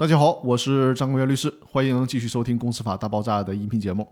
[0.00, 4.08] 大家好，我是张国元律师，欢迎继续收听《公司法大爆炸》的音频节目。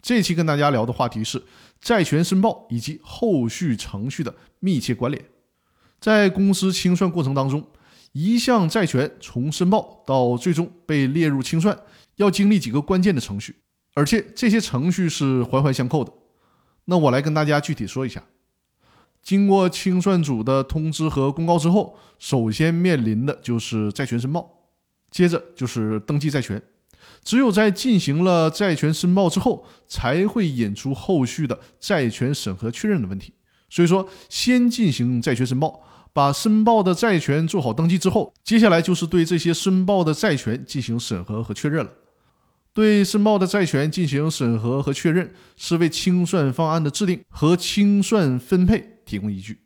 [0.00, 1.42] 这期跟大家聊的话题是
[1.80, 5.24] 债权申报以及后续程序的密切关联。
[5.98, 7.66] 在公司清算过程当中，
[8.12, 11.76] 一项债权从申报到最终被列入清算，
[12.14, 13.56] 要经历几个关键的程序，
[13.94, 16.12] 而且这些程序是环环相扣的。
[16.84, 18.22] 那我来跟大家具体说一下。
[19.20, 24.48] 经过清算组的通知和公告之后，首先面临的就是债权申报。
[25.12, 26.60] 接着就是登记债权，
[27.22, 33.34] 只有在进行了债权申报之后，才会引出后续的债权审核确认的问题。
[33.70, 35.80] 所以说，先进行债权申报，
[36.12, 41.90] 把申报的债权做好登记之后，接下来就是对这些申报的债权进行审核和确认了。
[42.74, 49.60] 对申报的债权进行审核和确认，是为清算方案的制定和清算分配提供依据。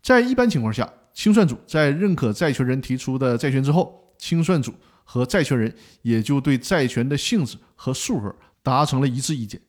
[0.00, 4.72] 在一般情况下，清算组在认可债权人提出的债权之后，清算组
[5.04, 9.60] 和债权人也就对债权的性质和数额达成了一致意见，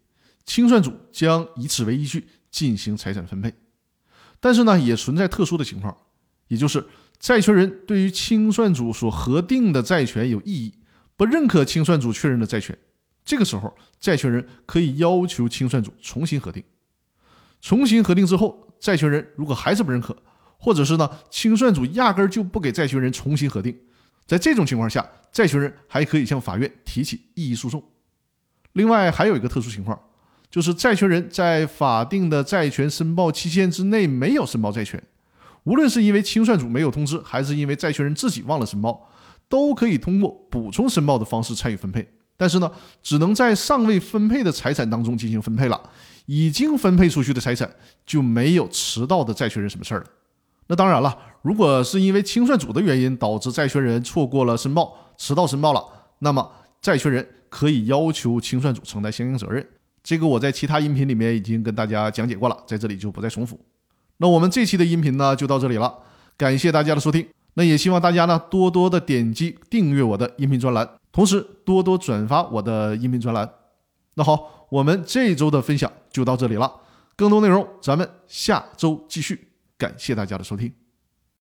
[0.45, 3.53] 清算组将以此为依据进行财产分配。
[4.39, 5.97] 但是呢，也存在特殊的情况，
[6.47, 6.87] 也就是
[7.19, 10.75] 债权人对于清算组所核定的债权有异议，
[11.17, 12.77] 不认可清算组确认的债权。
[13.25, 16.63] 这个时候，债权人可以要求清算组重新核定。
[17.59, 20.15] 重新核定之后，债权人如果还是不认可，
[20.57, 23.77] 或者是呢，清算组压根儿就不给债权人重新核定。
[24.25, 27.83] 在这种情况下，债权人还可以向法院提起异议诉讼。
[28.73, 29.99] 另外，还有一个特殊情况，
[30.49, 35.01] 就是债权人在法定的债权申报期限之内没有申报债权，
[35.63, 39.09] 无论是因为清算组没有通知，还是因为债权人自己忘了申报，
[39.47, 42.07] 都可以通过补充申报的方式参与分配。
[42.37, 42.69] 但是呢，
[43.01, 45.89] 只能在尚未分配的财产当中进行分配了，
[46.25, 47.73] 已经分配出去的财产
[48.05, 50.07] 就没有迟到的债权人什么事儿了。
[50.67, 55.83] 那当然了，如果是因为清算组的原因导致债权人错过了申报、迟到申报了，
[56.19, 59.65] 那么债权人可以要求清算组承担相应责任。
[60.03, 63.59] 这个我在其他音频里面已经跟大家讲解过了，在这里就不再重复。
[64.17, 65.93] 那我们这期的音频呢就到这里了，
[66.37, 67.27] 感谢大家的收听。
[67.55, 73.49] 那也希望大家呢多多的点击订阅我的音频专栏，同时多多转发我的音频专栏。
[74.15, 76.71] 那好，我们这周的分享就到这里了，
[77.15, 79.54] 更多内容咱们下周继续。
[79.77, 80.84] 感谢大家的收听。